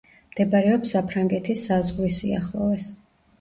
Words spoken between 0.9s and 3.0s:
საფრანგეთის საზღვრის სიახლოვეს.